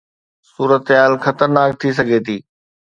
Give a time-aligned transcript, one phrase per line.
[0.51, 2.37] صورتحال خطرناڪ ٿي سگهي ٿي